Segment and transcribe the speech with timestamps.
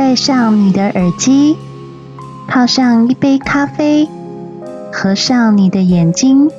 [0.00, 1.58] 戴上你的耳机，
[2.48, 4.08] 泡上一杯咖啡，
[4.90, 6.50] 合上你的眼睛，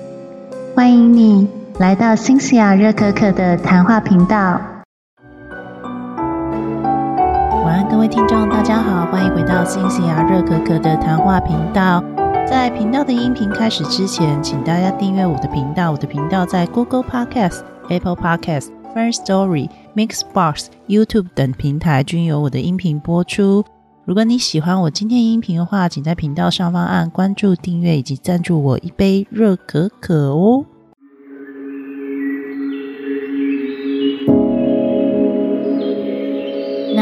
[0.76, 1.48] 欢迎你
[1.80, 4.62] 来到新西亚热可可的谈话频道。
[7.66, 12.04] 晚安，各位听众，大家好，欢迎回到新西亚热可可的谈话频道。
[12.48, 15.92] 在频道的音频开始之前，请大家订阅我的频道。
[15.92, 23.64] 我的频道在 Google Podcast、Apple Podcast、First Story、Mixbox、YouTube 等平台均有我的音频播出。
[24.06, 30.66] 如果你喜欢我今天音频的话，请在频道上方按关注、订阅以及赞助我一杯热可可哦。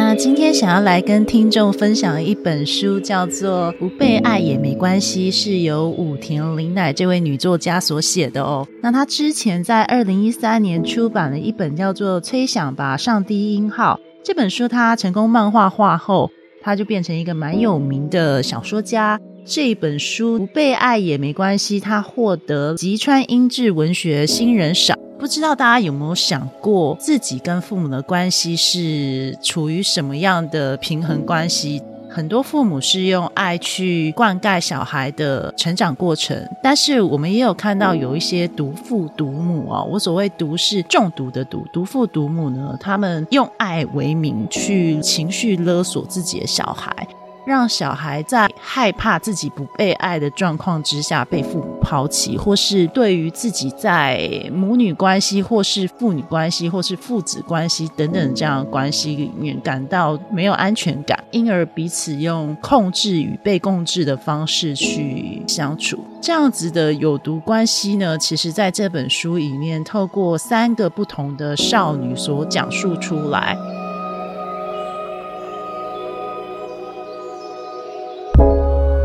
[0.09, 8.67] 那今天想要来跟听众分享一本书，叫做《不被爱也没关系》，是由武田玲乃这位女作家所写的哦。
[8.81, 16.31] 那她之前在二零一三年出版了一本叫做《吹响吧，上低音号》这本书，她成功漫画化后，
[16.63, 19.21] 她就变成一个蛮有名的小说家。
[19.45, 24.97] 这本书《不被爱也没关系》，她获得吉川英治文学新人赏。
[25.19, 31.81] 不知道大家有没有想过，自己跟父母的关系是处于什么样的平衡关系？
[32.09, 47.05] 很多父母是用爱去灌溉小孩的成长过程，但是我们也有看到有一些毒父毒母啊，我所谓毒是中毒的毒，毒父毒母呢，他们用爱为名去情绪勒索自己的小孩。
[47.49, 66.05] 让小孩在害怕自己不被爱的状况之下被父母抛弃，或是对于自己在母女关系，或是父女关系，或是父子关系等等这样关系里面感到没有安全感，因而彼此用控制与被控制的方式去相处。
[66.21, 73.57] 这样子的有毒关系呢，其实在这本书里面，透过三个不同的少女所讲述出来。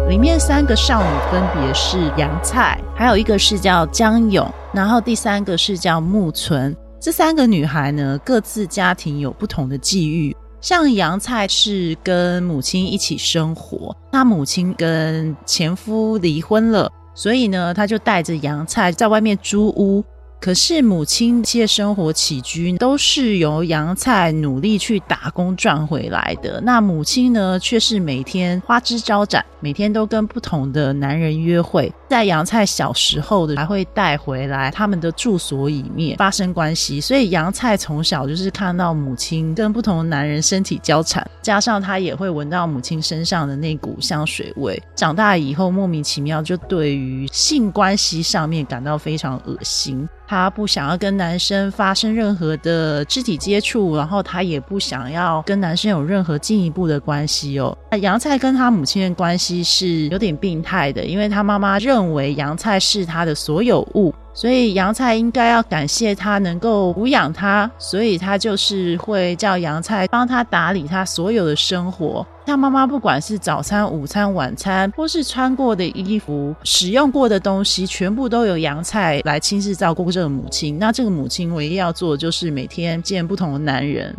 [0.08, 6.76] 里面三个少女分别是杨菜，还有一个是叫江勇，然后第三个是叫木村。
[7.00, 10.37] 这三个女孩呢，各自家庭有不同的际遇。
[10.60, 20.04] 像杨菜是跟母亲一起生活，她母亲跟前夫离婚了，所以呢，她就带着杨菜在外面租屋。
[20.41, 31.91] 可是母亲一些生活起居都是由杨菜努力去打工赚回来的，那母亲呢，却是每天花枝招展，每天都跟不同的男人约会。
[32.06, 44.80] 在杨菜小时候的，还会带回来他们的住所里面发生关系，所以杨菜从小就是看到母亲跟不同男人身体交缠，加上他也会闻到母亲身上的那股香水味。
[44.94, 50.06] 长大以后，莫名其妙就对于性关系上面感到非常恶心。
[50.26, 57.76] 他不想要跟男生发生任何的肢体接触，然后他也不想要跟男生有任何进一步的关系哦。
[58.00, 64.12] 杨菜跟他母亲的关系是有点病态的，因为他妈妈认为杨菜是他的所有物。
[64.37, 72.26] 所以杨菜应该要感谢他能够抚养他，所以他就是会叫杨菜帮他打理他所有的生活。
[72.44, 80.81] 他妈妈不管是早餐、午餐、晚餐，或是穿过的衣服、使用过的东西，全部都由杨菜来亲自照顾这个母亲。
[80.81, 84.12] 那这个母亲唯一要做的就是每天见不同的男人。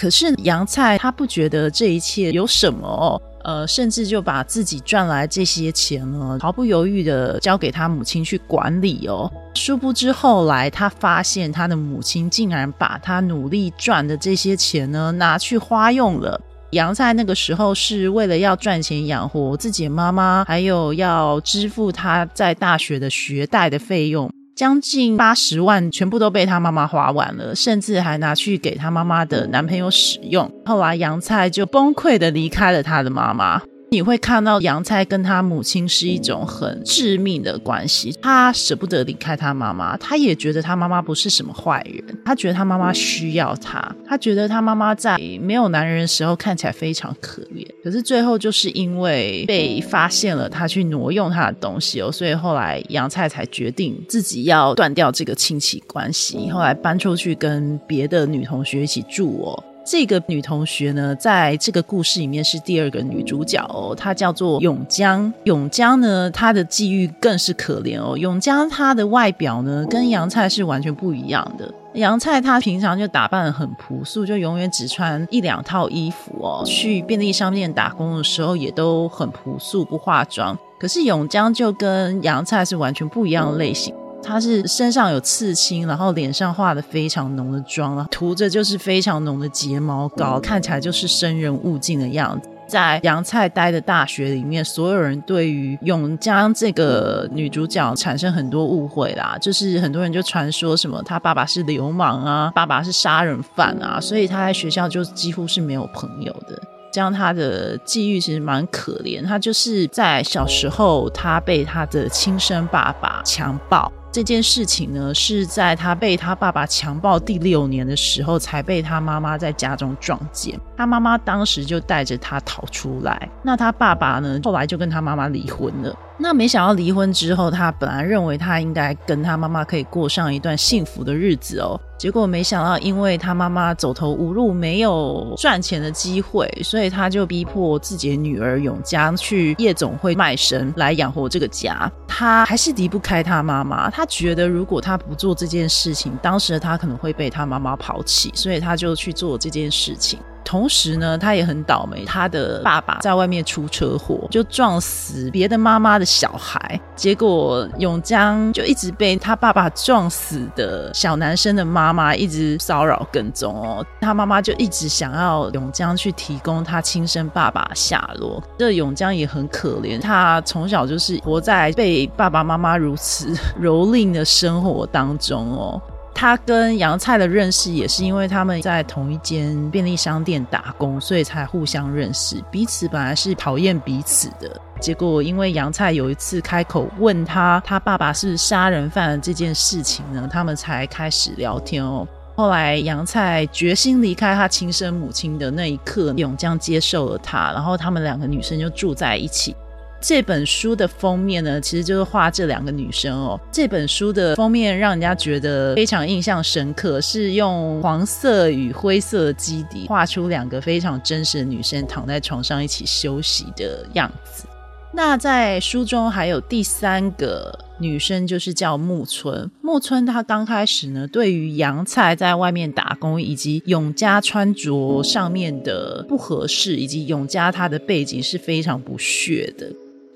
[0.00, 3.20] 可是杨菜他不觉得这一切有什么哦。
[3.42, 9.30] 呃，甚至就把自己赚来这些钱呢，毫不犹豫的交给他母亲去管理哦。
[9.54, 16.40] 殊不知后来他发现他的母亲竟然把他努力赚的这些钱呢拿去花用了。
[16.72, 24.30] 杨菜那个时候是为了要赚钱养活自己的妈妈，还有要支付他在大学的学贷的费用。
[24.60, 30.52] 将近八十万全部都被他妈妈花完了，甚至还拿去给他妈妈的男朋友使用。
[30.66, 33.62] 后来杨菜就崩溃的离开了他的妈妈。
[33.92, 59.64] 你会看到杨菜跟他母亲是一种很致命的关系，他舍不得离开他妈妈，他也觉得他妈妈不是什么坏人，他觉得他妈妈需要他，他觉得他妈妈在没有男人的时候看起来非常可怜，可是最后就是因为被发现了他去挪用他的东西哦，所以后来杨菜才决定自己要断掉这个亲戚关系，后来搬出去跟别的女同学一起住哦。
[59.90, 65.34] 这个女同学呢，在这个故事里面是第二个女主角哦，她叫做永江。
[65.42, 68.16] 永江呢，她的际遇更是可怜哦。
[68.16, 71.68] 永江她的外表呢，跟杨菜是完全不一样的。
[71.94, 76.62] 杨菜她平常就打扮的很朴素，就永远只穿一两套衣服哦。
[76.64, 80.56] 去便利商店打工的时候也都很朴素，不化妆。
[80.78, 83.92] 可是永江就跟杨菜是完全不一样的类型。
[84.22, 92.48] 他是身上有刺青，然后脸上画的非常浓的妆，涂着就是非常浓的睫毛膏，看起来就是生人勿近的样子。
[92.68, 106.56] 在杨菜待的大学里面，所有人对于永江这个女主角产生很多误会啦，就是很多人就传说什么她爸爸是流氓啊，爸爸是杀人犯啊，所以她在学校就几乎是没有朋友的。
[106.92, 113.90] 这样他的际遇其实蛮可怜，他就是在小时候他被他的亲生爸爸强暴。
[114.12, 120.58] 这件事情呢，是在他被他爸爸强暴第六年的时候，才被他妈妈在家中撞见。
[120.76, 123.28] 他妈妈当时就带着他逃出来。
[123.42, 125.96] 那他爸爸呢，后来就跟他妈妈离婚了。
[126.22, 131.80] 那没想到离婚之后，他本来认为他应该跟他妈妈可以过上一段幸福的日子哦。
[131.98, 141.90] 结果没想到，因为他妈妈走投无路，没有赚钱的机会，所以他就逼迫自己的女儿永嘉去夜总会卖身来养活这个家。
[142.06, 150.18] 他还是离不开他妈妈，他觉得如果他不做这件事情，当时的他可能会被他妈妈抛弃，所以他就去做这件事情。
[150.50, 156.80] 同时呢，他也很倒霉，他的爸爸在外面出车祸，就撞死别的妈妈的小孩。
[156.96, 163.86] 结果永江就一直被他爸爸撞死的小男生的妈妈一直骚扰跟踪哦。
[164.00, 168.42] 他妈妈就一直想要永江去提供他亲生爸爸下落。
[168.58, 173.32] 这永江也很可怜，他从小就是活在被爸爸妈妈如此
[173.62, 175.80] 蹂躏的生活当中哦。
[176.20, 182.36] 他跟杨菜的认识也是因为他们在同一间便利商店打工，所以才互相认识。
[182.50, 192.06] 彼此本来是讨厌彼此的，结果因为杨菜有一次开口问他他爸爸是杀人犯的这件事情呢，他们才开始聊天哦。
[192.36, 199.56] 后来杨菜决心离开他亲生母亲的那一刻，永江接受了他，然后他们两个女生就住在一起。
[200.00, 203.38] 这本书的封面呢，其实就是画这两个女生哦。
[203.52, 214.46] 这本书的封面让人家觉得非常印象深刻，是用黄色与灰色基底画出两个非常真实的女生躺在床上一起休息的样子。
[214.92, 219.48] 那在书中还有第三个女生，就是叫木村。
[219.60, 229.70] 木村她刚开始呢，对于杨菜在外面打工以及永嘉穿着上面的不合适，以及永嘉她的背景是非常不屑的。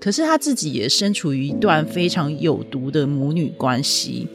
[0.05, 4.29] 可是他自己也身处于一段非常有毒的母女关系。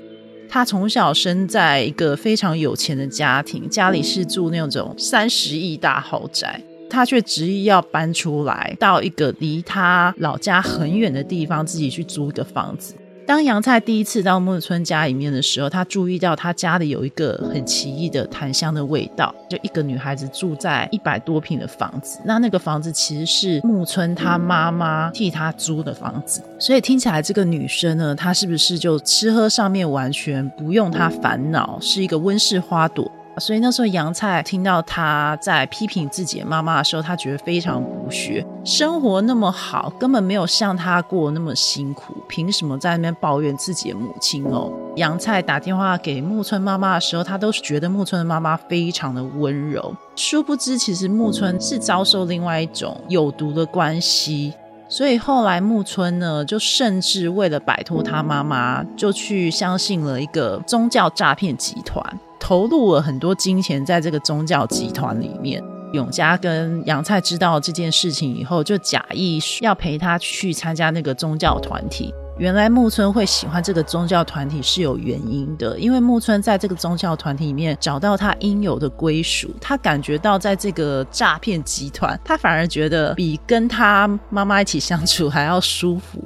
[0.49, 12.95] 他从小生在一个非常有钱的家庭，家里是住那种三十亿大豪宅，他却执意要搬出来，到一个离他老家很远的地方，自己去租一个房子。
[13.29, 19.31] 当杨菜第一次到木村家里面的时候，他注意到他家里有一个很奇异的檀香的味道。
[19.47, 26.41] 就一个女孩子住在一百多平的房子，那那个房子其实是木村他妈妈替他租的房子。
[26.57, 33.11] 所以听起来这个女生呢，她是不是就吃喝上面完全不用她烦恼，是一个温室花朵？
[33.39, 38.45] 所以那时候杨菜听到他在批评自己的妈妈的时候，他觉得非常不屑。
[38.65, 44.71] 生活那么好，根本没有像他过那么辛苦，凭什么在那边抱怨自己的母亲哦？
[44.97, 49.95] 杨菜打电话给木村妈妈的时候，他都觉得木村的妈妈非常的温柔。
[50.15, 54.53] 殊不知，其实木村是遭受另外一种有毒的关系。
[54.91, 62.03] 所以后来木村呢，就甚至为了摆脱他妈妈，就去相信了一个宗教诈骗集团。
[62.39, 65.63] 投入了很多金钱在这个宗教集团里面。
[65.91, 72.13] 永嘉跟杨菜知道这件事情以后，就假意要陪他去参加那个宗教团体。
[72.37, 86.23] 原来木村会喜欢这个宗教团体是有原因的，因为木村在这个宗教团体里面找到他应有的归属，他感觉到在这个诈骗集团，他反而觉得比跟他妈妈一起相处还要舒服。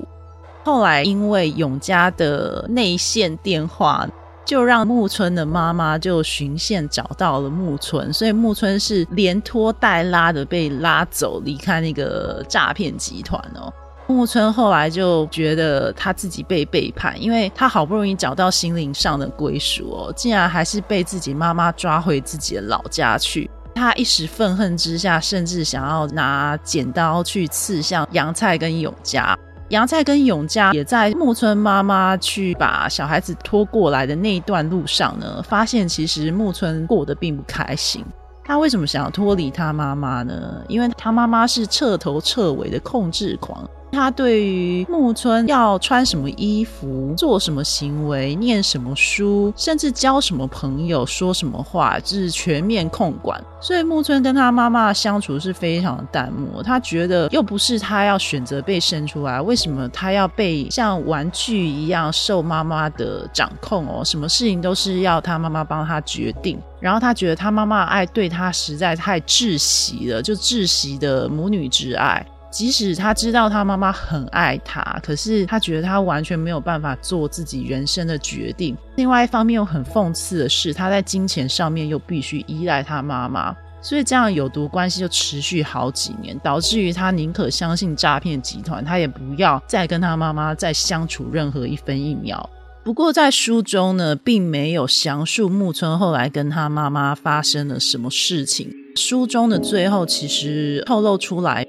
[0.65, 4.05] 后来因为永嘉的内线电话。
[4.45, 13.71] 就让木村的妈妈就循线找到了木村，所以木村是连拖带拉的被拉走离开那个诈骗集团哦。
[14.05, 23.50] 木村后来就觉得他自己被背叛，因为他好不容易找到心灵上的归属哦，竟然还是被自己妈妈抓回自己的老家去。
[23.73, 29.35] 他一时愤恨之下，甚至想要拿剪刀去刺向杨菜跟永嘉。
[29.70, 38.05] 杨菜跟永嘉也在木村妈妈去把小孩子拖过来的那一段路上呢，发现其实木村过得并不开心。
[38.46, 40.62] 他为什么想要脱离他妈妈呢？
[40.67, 53.41] 因为他妈妈是彻头彻尾的控制狂，他对于木村要穿什么衣服、做什么行为、念什么书，甚至交什么朋友、说什么话，是全面控管。
[53.62, 56.62] 所以木村跟他妈妈相处是非常的淡漠。
[56.62, 64.03] 他觉得又不是他要选择被生出来，为什么他要被像玩具一样受妈妈的掌控哦？
[64.03, 66.59] 什么事情都是要他妈妈帮他决定。
[66.81, 72.25] 然后他觉得他妈妈的爱对他实在太窒息了，就窒息的母女之爱。
[72.53, 78.77] 即使他知道他妈妈很爱他，可是他觉得他完全没有办法做自己人生的决定。
[78.95, 92.48] 另外一方面又很讽刺的是，他在金钱上面又必须依赖他妈妈，所以这样有毒关系就持续好几年，导致于他宁可相信诈骗集团，他也不要再跟他妈妈再相处任何一分一秒。
[92.83, 98.72] 不过在书中呢，并没有详述木村后来跟他妈妈发生了什么事情。
[98.95, 101.65] 书中的最后其实透露出来。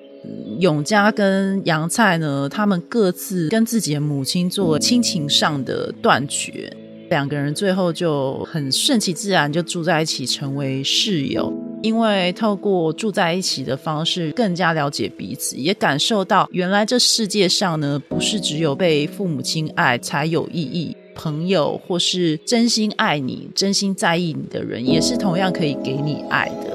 [0.58, 6.72] 永嘉跟杨菜呢，他们各自跟自己的母亲做亲情上的断绝，
[7.10, 11.52] 两个人最后就很顺其自然就住在一起，成为室友。
[11.82, 26.73] 因为透过住在一起的方式，更加了解彼此，也感受到原来这世界上呢，不是只有被父母亲爱才有意义，朋友或是真心爱你、真心在意你的人，也是同样可以给你爱的。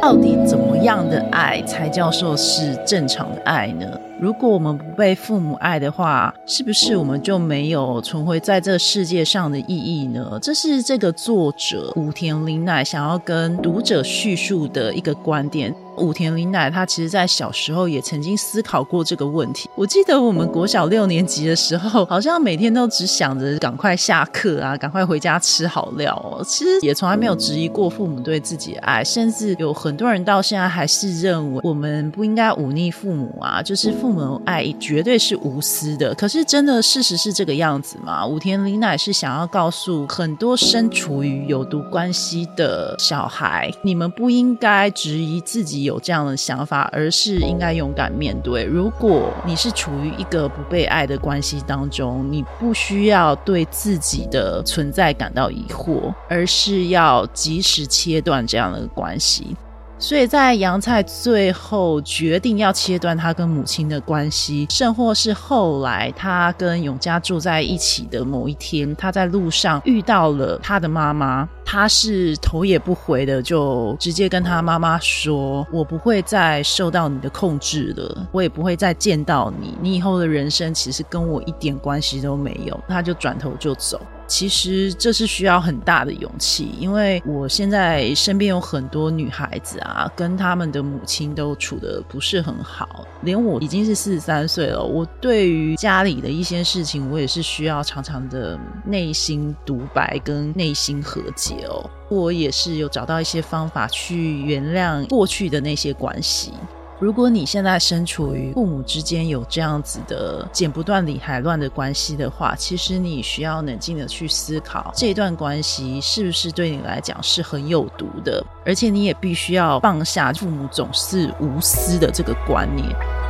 [0.00, 4.00] 到底怎么样的爱才叫做是正常的爱呢？
[4.20, 10.38] 如果我们不被父母爱的话，是不是我们就没有存活在这世界上的意义呢？
[10.40, 15.74] 这是这个作者古田林奈想要跟读者叙述的一个观点。
[15.98, 19.68] 武田林乃他其实，在小时候也曾经思考过这个问题。
[19.74, 26.44] 我记得我们国小六年级的时候，好像每天都只想着赶快下课啊，赶快回家吃好料哦。
[26.44, 36.14] 其实也从来没有质疑过父母对自己的爱，甚至有很多人到现在还是认为我们不应该忤逆父母啊，就是父母爱绝对是无私的。
[36.14, 38.26] 可是真的事实是这个样子吗？
[38.26, 45.87] 武田林乃是想要告诉很多身处于有毒关系的小孩，你们不应该质疑自己。
[45.88, 48.62] 有这样的想法，而是应该勇敢面对。
[48.62, 59.56] 如果你是处于一个不被爱的关系当中，你不需要对自己的存在感到疑惑，而是要及时切断这样的关系。
[60.00, 84.00] 所以在杨菜最后决定要切断他跟母亲的关系，甚或是后来他跟永嘉住在一起的某一天，他在路上遇到了他的妈妈，他是头也不回的就直接跟他妈妈说：“我不会再受到你的控制了，我也不会再见到你，你以后的人生其实跟我一点关系都没有。”他就转头就走。
[84.28, 93.06] 其实这是需要很大的勇气，因为我现在身边有很多女孩子啊，跟他们的母亲都处的不是很好。
[93.22, 101.88] 连我已经是四十三岁了，我对于家里的一些事情，我也是需要常常的内心独白跟内心和解哦。
[102.10, 106.52] 我也是有找到一些方法去原谅过去的那些关系。
[107.00, 123.27] 如果你现在身处于父母之间有这样子的剪不断理还乱的关系的话，其实你需要冷静的去思考这段关系是不是对你来讲是很有毒的，而且你也必须要放下父母总是无私的这个观念。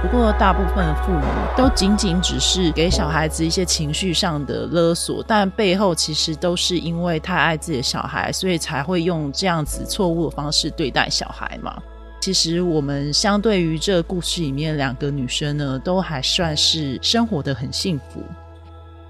[0.00, 1.20] 不过，大部分的父母
[1.56, 11.76] 都仅仅只是给小孩子一些情绪上的勒索，但背后其实都是因为太爱自己的小孩，所以才会用这样子错误的方式对待小孩嘛。
[12.20, 18.22] 其实，我们相对于这故事里面两个女生呢，都还算是生活的很幸福。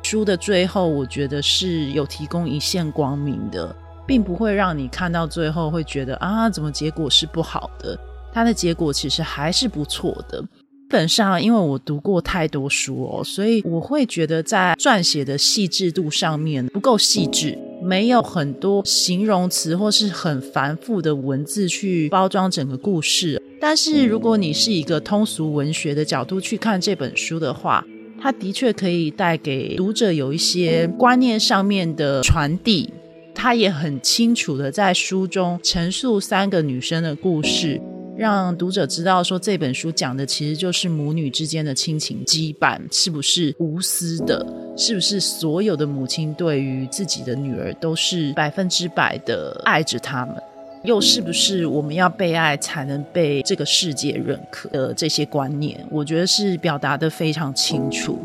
[0.02, 3.76] 书的最后，我觉得是有提供一线光明的，
[4.06, 7.98] 并不会让你看到最后会觉得啊，怎么结果是不好的？
[8.32, 10.42] 它的结果其实还是不错的。
[10.88, 23.42] 基本上，因为我读过太多书哦，所以我会觉得在撰写的细致度上面不够细致，没有很多形容词或是很繁复的文字去包装整个故事。
[23.60, 27.84] 但是，如果你是一个通俗文学的角度去看这本书的话，
[28.18, 32.88] 它的确可以带给读者有一些观念上面的传递。
[33.34, 37.78] 它也很清楚的在书中陈述三个女生的故事。
[38.18, 44.44] 让读者知道，说这本书讲的其实就是母女之间的亲情羁绊，是不是无私的？
[44.76, 50.34] 是不是所有的母亲对于自己的女儿都是百分之百的爱着他们？
[50.82, 55.86] 又是不是我们要被爱才能被这个世界认可的这些观念？
[55.88, 58.18] 我觉得是表达的非常清楚。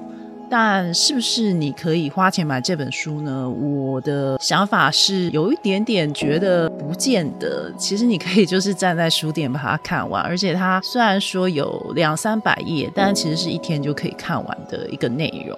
[0.55, 3.49] 但是不是你可以花钱买这本书呢？
[3.49, 7.73] 我的想法是有一点点觉得不见得。
[7.75, 15.57] 其实你可以就是站在书店把它看完，而且它虽然说有两三百页，但其实是一天就可以看完的一个内容。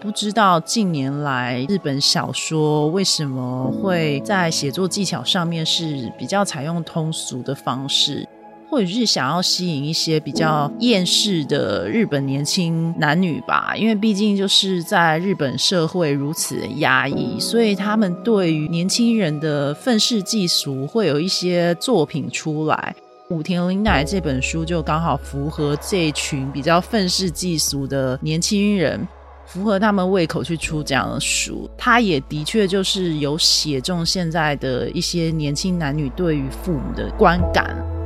[0.00, 8.26] 不知道近年来日本小说为什么会在写作技巧上面是比较采用通俗的方式。
[8.70, 22.94] 或者是想要吸引一些比较厌世的日本年轻男女吧，因为毕竟就是在日本社会如此压抑，所以他们对于年轻人的愤世嫉俗会有一些作品出来。
[23.30, 29.06] 武田绫乃这本书就刚好符合这群比较愤世嫉俗的年轻人，
[29.46, 31.68] 符合他们胃口去出这样的书。
[31.76, 37.99] 他也的确就是有写中现在的一些年轻男女对于父母的观感。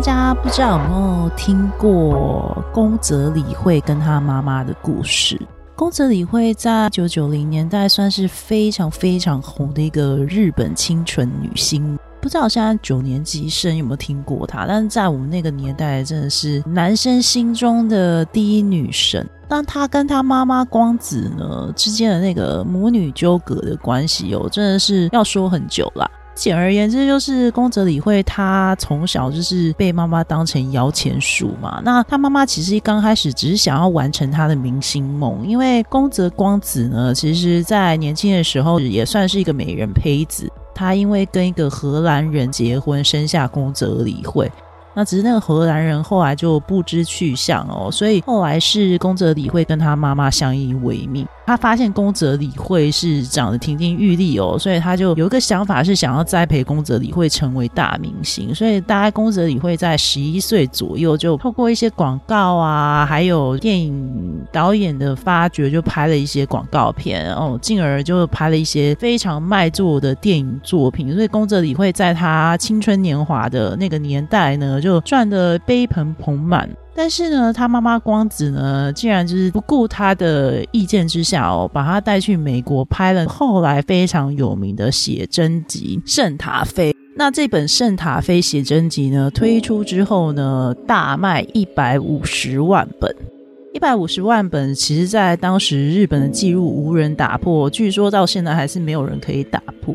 [0.00, 5.38] 大家不知道有没有听过宫泽理惠跟她妈妈的故事？
[5.76, 11.98] 宫泽理惠在九九零年代算是非常非常红的一个日本清纯女星。
[12.18, 14.64] 不知道现在九年级生有没有听过她？
[14.66, 19.28] 但是在我们那个年代，真的是男生心中的第一女神。
[19.50, 26.10] 但她跟她妈妈光子呢之间的那个母女纠葛的关系哦，真的是要说很久了。
[26.34, 31.82] 简而言之，就是宫泽理惠，她从小就是被妈妈当成摇钱树嘛。
[31.84, 40.50] 那她妈妈其实刚开始只是想要完成她的明星梦，因为宫泽光子呢，其实在年轻的时候也算是一个美人胚子。
[40.74, 44.50] 她因为跟一个荷兰人结婚，生下宫泽理惠。
[44.92, 51.24] 那只是那个荷兰人后来就不知去向哦，所以后来是宫泽理惠跟他妈妈相依为命。
[51.50, 58.54] 他发现宫泽理惠是长得亭亭玉立哦，所以他就有一个想法是想要栽培宫泽理惠成为大明星。
[58.54, 71.12] 所以大概宫泽理惠在十一岁左右就透过一些广告啊，还有电影导演的发掘，就拍了一些广告片哦，进而就拍了一些非常卖座的电影作品。
[71.12, 76.70] 所以宫泽理惠在他青春年华的那个年代呢，就赚得杯盆盆满。
[77.00, 86.92] 但是呢，他妈妈光子呢，竟然就是不顾他的意见之下哦，把他带去美国拍了后来非常有名的写真集《圣塔菲》。
[87.16, 93.16] 那这本《圣塔菲》写真集呢，推出之后呢，大卖一百五十万本。
[93.72, 99.94] 一百五十万本，其实在当时日本的记录无人打破，据说到现在还是没有人可以打破。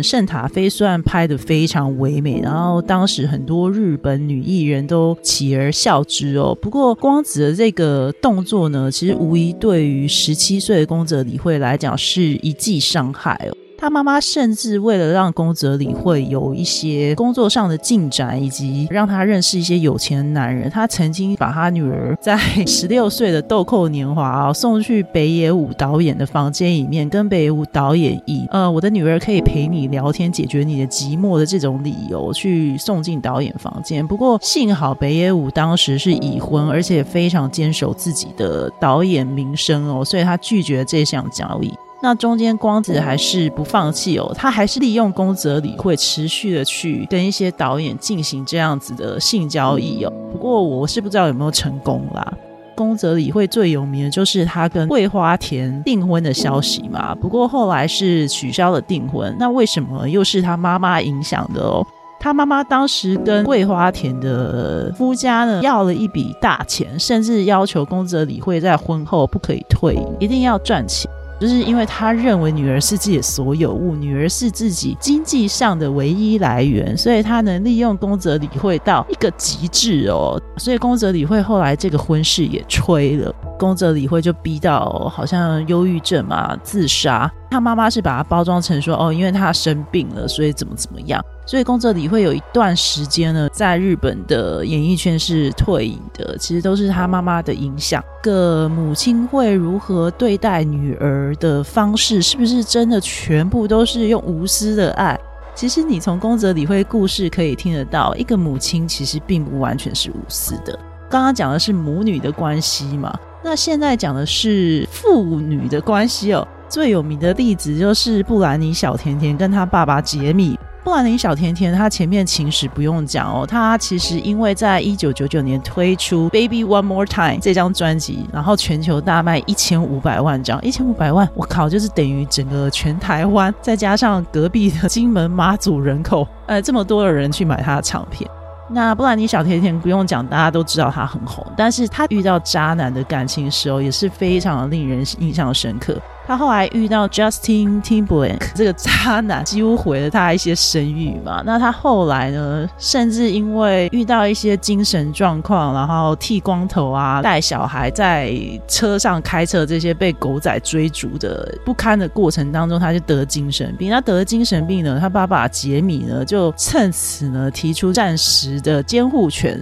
[0.00, 6.56] 圣塔菲虽然拍的非常唯美，然后当时很多日本女艺人都起而笑之哦。
[6.62, 13.56] 不过光子的这个动作呢，其实无疑对于十七岁的宫泽理惠来讲是一记伤害哦。
[13.82, 34.06] 他妈妈甚至为了让宫泽理惠有一些工作上的进展，以及让他认识一些有钱男人，他曾经把他女儿在 十六岁的豆蔻年华啊送去北野武导演的房间里面，跟北野武导演以呃我的女儿可以陪你聊天，解决你的寂寞的这种理由去送进导演房间。
[34.06, 41.74] 不过幸好北野武当时是已婚，而且非常坚守自己的导演名声哦，所以他拒绝这项交易。
[42.02, 50.12] 那中间光子还是不放弃哦，他还是利用宫泽理惠持续的去跟一些导演进行这样子的性交易哦。
[50.32, 52.32] 不过我是不知道有没有成功啦。
[52.74, 57.14] 宫泽理惠最有名的就是他跟桂花田订婚的消息嘛。
[57.14, 61.86] 不过后来是取消了订婚，那为什么又是他妈妈影响的哦？
[62.18, 71.08] 他妈妈当时跟桂花田的夫家呢要了一笔大钱，甚至要求宫泽理惠在婚后不可以退，一定要赚钱。
[71.42, 80.40] 就是因为他认为女儿是自己的所有物，女儿是自己经济上的唯一来源，所以他能利用宫泽理惠到一个极致哦。
[80.56, 87.28] 所以宫泽理惠后来这个婚事也吹了，宫泽理惠就逼到好像忧郁症嘛，自杀。
[87.50, 91.20] 他妈妈是把他包装成说哦，因为他生病了，所以怎么怎么样。
[91.44, 98.02] 所以宫泽理惠有一段时间呢，在日本的演艺圈是退隐的，其实都是他妈妈的影响。
[98.22, 105.18] 个母亲会如何对待女儿的方式，是不是真的全部都是用无私的爱？
[105.54, 110.78] 其实你从宫泽理惠故事可以听得到，一个母亲其实并不完全是无私的。
[111.10, 113.12] 刚刚讲的是母女的关系嘛，
[113.44, 116.46] 那现在讲的是父女的关系哦。
[116.70, 138.28] 最有名的例子就是布兰妮小甜甜跟她爸爸杰米，布兰妮小甜甜，她前面情史不用讲哦，她其实因为在一九九九年推出《Baby One More Time》这张专辑，然后全球大卖一千五百万张，一千五百万，我靠，就是等于整个全台湾，再加上隔壁的金门马祖人口，呃，这么多的人去买她的唱片。
[138.68, 145.96] 那布兰妮小甜甜不用讲，大家都知道她很红，但是她遇到渣男的感情时候，也是非常令人印象深刻。
[146.32, 151.42] 他后来遇到 Justin Timberlake 这个渣男，几乎毁了他一些声誉嘛。
[151.44, 158.34] 那他后来呢，甚至因为遇到一些精神状况，然后剃光头啊，带小孩在
[158.66, 163.90] 车上开车，这些被狗仔追逐的不堪的过程当中，他就得精神病。
[163.90, 169.60] 他得了精神病呢，他爸爸杰米呢就趁此呢提出暂时的监护权。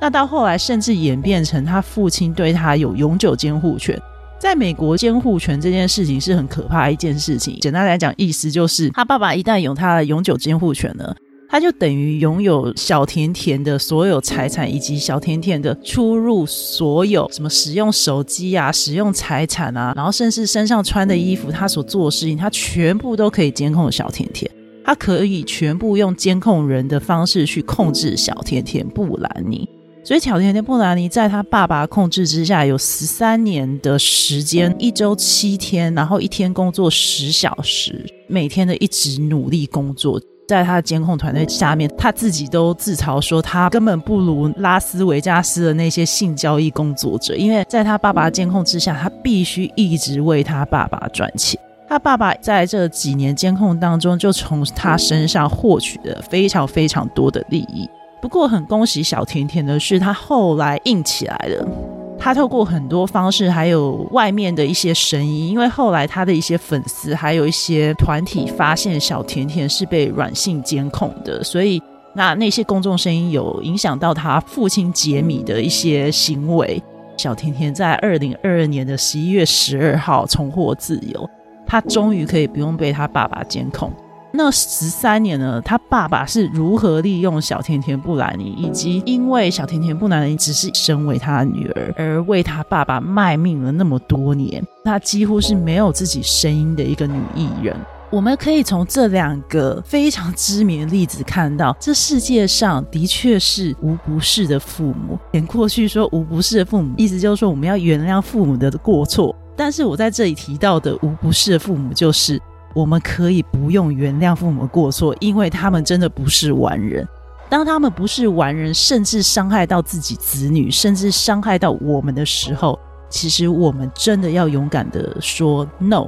[0.00, 4.00] 那到后来，甚至演变成他父亲对他有永久监护权。
[4.42, 7.56] 在美国，监护权这件事情是很可怕一件事情。
[7.60, 11.14] 简单来讲，意思就是他爸爸一旦有他的永久监护权呢，
[11.48, 24.50] 他就等于拥有小甜甜的所有财产，以及小甜甜的出入所有什么使用手机啊、使用财产啊，然后甚至身上穿的衣服，他所做的事情，他全部都可以监控小甜甜。
[24.84, 29.68] 他可以全部用监控人的方式去控制小甜甜布兰妮。
[30.04, 51.60] 所以，小甜甜布兰妮在他爸爸控制之下，有十三年的时间，一周七天，然后一天工作十小时，每天的一直努力工作，在他的监控团队下面，他自己都自嘲说，他根本不如拉斯维加斯的那些性交易工作者，因为在他爸爸监控之下，他必须一直为他爸爸赚钱。
[51.88, 57.88] 他爸爸在这几年监控当中，就从他身上获取了非常非常多的利益。
[58.22, 61.68] 不过很恭喜小甜甜的是，她后来硬起来了。
[62.16, 71.82] 她透过很多方式，还有外面的一些声音，因为后来她的一些粉丝，还有一些团体发现小甜甜是被软性监控的，所以
[72.14, 76.80] 那那些公众声音有影响到她父亲杰米的一些行为。
[77.16, 81.28] 小甜甜在二零二二年的十一月十二号重获自由，
[81.66, 83.90] 她终于可以不用被她爸爸监控。
[84.34, 85.60] 那十三年呢？
[85.62, 94.64] 他爸爸是如何利用小甜甜布兰妮，以及因为小甜甜布兰妮只是身为他的女儿，而为他爸爸卖命了那么多年？
[94.84, 97.76] 她几乎是没有自己声音的一个女艺人。
[98.10, 105.18] 我们可以从这两个非常知名的例子看到，这世界上的确是无不是的父母。
[105.32, 109.34] 连过去说无不是的父母，意思就是说我们要原谅父母的过错。
[109.54, 112.40] 但是我在这里提到的无不是的父母，就是。
[112.74, 117.06] 我们可以不用原谅父母过错，因为他们真的不是完人。
[117.48, 122.78] 当他们不是完人，甚至伤害到自己子女，甚至伤害到我们的时候，
[123.10, 126.06] 其实我们真的要勇敢的说 no。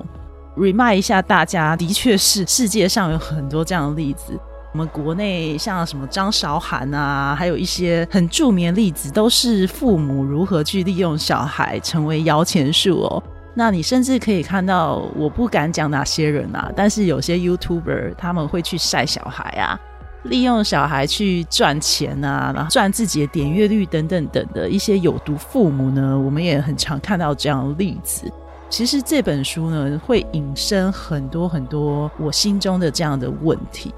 [0.56, 4.38] remind 一下大家，的确是世界上有很多这样的例子。
[4.72, 13.22] 我们国内像什么张韶涵啊，还有一些很著名的例子，都是父母如何去利用小孩成为摇钱树哦。
[13.56, 19.78] 那你甚至可以看到，我不敢讲哪些人啊，但是有些 YouTuber 他们会去晒小孩啊，
[20.24, 28.30] 利用小孩去赚钱啊，然后赚自己的点阅率等等等的一些有毒父母呢，我们也很常看到这样的例子。
[28.68, 33.94] 其实这本书呢，会引申很多很多我心中的这样的问题。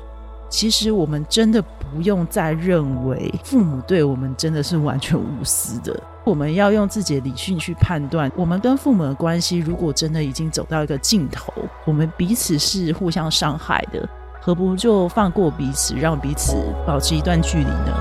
[0.49, 5.99] 其实我们真的不用再认为父母对我们真的是完全无私的。
[6.25, 11.53] 我们要用自己的理性去判断，我们跟父母的关系如果真的已经走到一个尽头，
[11.85, 14.09] 我们彼此是互相伤害的，
[14.41, 16.57] 何不就放过彼此，让彼此
[16.87, 17.93] 保持一段距离呢？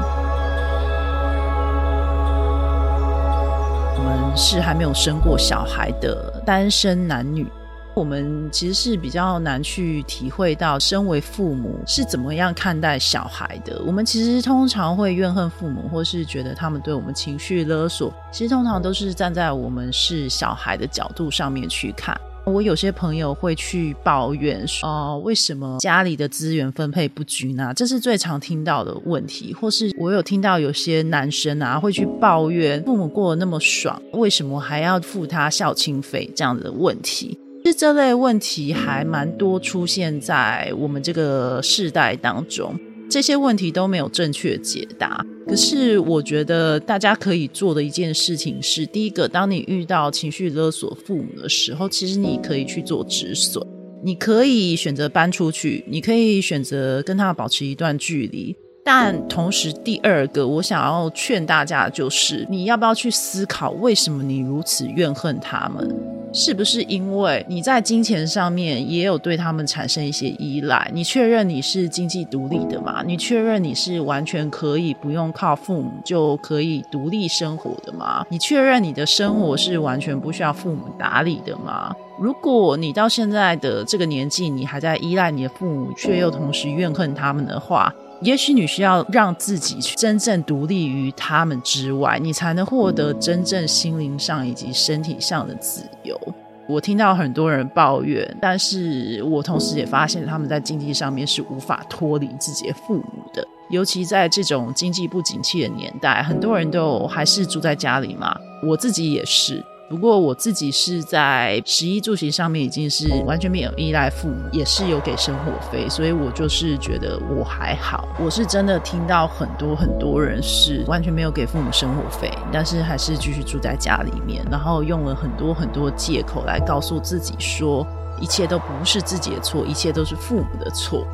[3.98, 7.48] 我们是还没有生过小孩的单身男女。
[7.96, 13.82] 我们其实是比较难去体会到，身为父母是怎么样看待小孩的。
[13.86, 18.14] 我们其实通常会怨恨父母，或是觉得他们对我们情绪勒索。
[18.34, 22.20] 其实通常都是站在我们是小孩的角度上面去看。
[22.46, 29.54] 我有些朋友会去抱怨说：“哦，为什么家里的资源分配不均啊？”这是最常听到的问题。
[29.54, 37.40] 或是我有听到有些男生啊会去抱怨父母过得那么爽，为什么还要付他孝亲费这样的问题。
[37.66, 45.26] 其实这类问题还蛮多出现在我们这个世代当中，这些问题都没有正确解答。
[45.48, 53.66] 可是我觉得大家可以做的一件事情是：第一个，当你遇到情绪勒索父母的时候，其实你可以去做止损，
[54.04, 58.56] 你可以选择搬出去，你可以选择跟他保持一段距离。
[58.84, 66.15] 但同时，第二个我想要劝大家的就是，你要不要去思考，为什么你如此怨恨他们？
[66.38, 70.92] 是不是因为你在金钱上面也有对他们产生一些依赖？
[70.94, 73.02] 你确认你是经济独立的吗？
[73.08, 78.26] 你确认你是完全可以不用靠父母就可以独立生活的吗？
[78.30, 81.96] 你确认你的生活是完全不需要父母打理的吗？
[82.20, 96.20] 如果你到现在的这个年纪，你还在依赖你的父母，却又同时怨恨他们的话，也许你需要让自己去真正独立于他们之外，你才能获得真正心灵上以及身体上的自由。
[96.68, 108.36] 我听到很多人抱怨，但是我同时也发现他们在经济上面是无法脱离自己的父母的，尤其在这种经济不景气的年代，很多人都还是住在家里嘛，
[108.68, 109.64] 我自己也是。
[109.88, 118.08] 不过我自己是在食衣住行上面已经是完全没有依赖父母，也是有给生活费，所以我就是觉得我还好。
[118.20, 127.86] 我是真的听到很多很多人是完全没有给父母生活费，但是还是继续住在家里面，然后用了很多很多借口来告诉自己说
[128.20, 131.06] 一切都不是自己的错，一切都是父母的错。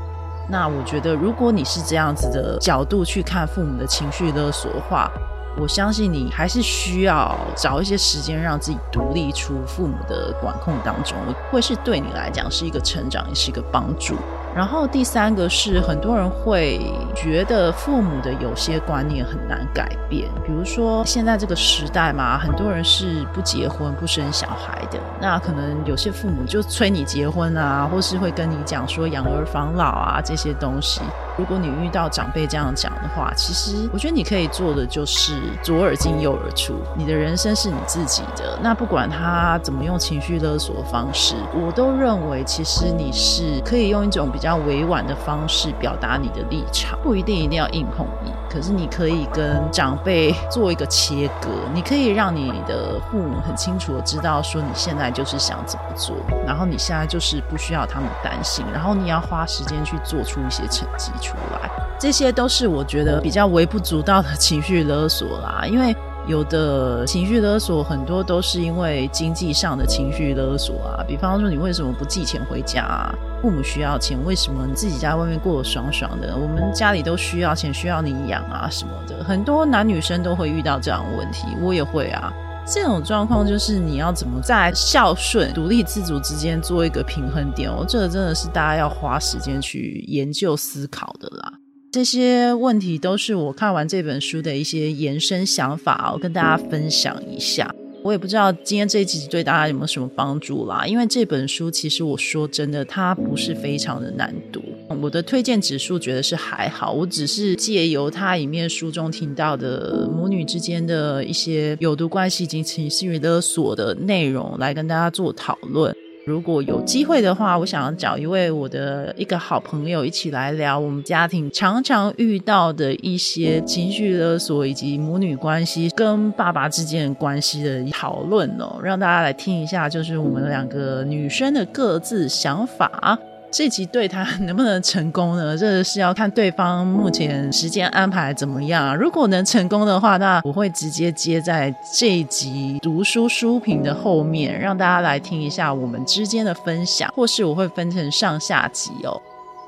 [0.50, 5.12] 那我觉得如果你是这样子的角度去看父母的情绪勒索的话，
[5.58, 11.18] 我相信你还是需要找一些时间，让自己独立出父母的管控当中，
[11.52, 14.16] 会是对你来讲是一个成长，也是一个帮助。
[14.54, 16.82] 然后第三个是，很多人会
[17.16, 31.00] 觉得父母的有些观念很难改变，比如说现在这个时代嘛，很多人是不结婚不生小孩的，那可能有些父母就催你结婚啊，或是会跟你讲说养儿防老啊这些东西。
[31.38, 38.60] 如果你遇到长辈这样讲的话，其实我觉得你可以做的就是左耳进右耳出，你的人生是你自己的。
[38.62, 48.34] 那不管他怎么用情绪勒索的方式，我都认为其实你是可以用一种比较委婉的方式表达你的立场，不一定一定要硬碰硬。
[48.50, 61.12] 可是你可以跟长辈做一个切割，你可以让你的父母很清楚的知道说你现在就是想怎么做，然后你现在就是不需要他们担心，然后你要花时间去做出一些成绩。
[61.22, 65.64] 出来，这些都是我觉得比较微不足道的情绪勒索啦。
[65.70, 65.96] 因为
[66.28, 72.82] 有的情绪勒索很多都是因为经济上的情绪勒索啊，比方说你为什么不寄钱回家？
[72.84, 73.16] 啊？
[73.42, 76.36] 父母需要钱，为什么你自己在外面过得爽爽的？
[76.36, 79.24] 我们家里都需要钱，需要你养啊什么的。
[79.24, 82.32] 很多男女生都会遇到这样的问题，我也会啊。
[82.66, 91.54] 这种状况就是你要怎么在孝顺、独立自主之间做一个平衡点哦，这个真的是大家要花时间去研究思考的啦。
[91.92, 97.74] 这些问题都是我看完这本书的一些延伸想法，我跟大家分享一下。
[98.04, 104.62] 我也不知道今天这一集对大家有没有什么帮助啦，因为这本书其实我说真的，它不是非常的难读。
[105.02, 115.96] 我的推荐指数觉得是还好，我只是借由它里面书中听到的母女之间的一些有毒关系以及情绪勒索的内容来跟大家做讨论。
[116.24, 133.18] 如果有机会的话，我想要找一位我的一个好朋友一起来聊我们家庭常常遇到的一些情绪勒索以及母女关系跟爸爸之间的关系的讨论哦，让大家来听一下，就是我们两个女生的各自想法。
[133.52, 135.56] 这集对他能不能成功呢？
[135.60, 138.96] 这是要看对方目前时间安排怎么样。
[138.96, 149.22] 如果能成功的话，那我会直接接在这一集读书书评的后面，让大家来听一下我们之间的分享，或是我会分成上下集哦。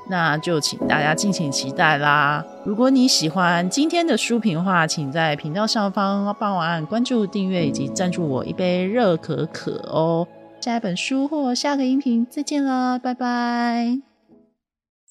[0.08, 2.44] 那就请大家敬请期待啦！
[2.64, 10.26] 如果你喜欢今天的书评的话，请在频道上方帮我按关注、订阅以及赞助我一杯热可可哦。
[10.64, 14.00] 下一本书或下个音频再见了，拜拜！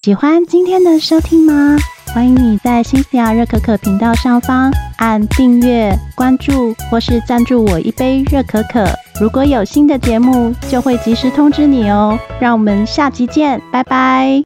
[0.01, 1.77] 喜欢今天的收听吗？
[2.11, 8.83] 欢迎你在新西亚热可可频道上方按订阅、关注或是赞助我一杯热可可。
[9.21, 12.17] 如果有新的节目，就会及时通知你哦。
[12.41, 14.43] 让我们下期见，拜拜！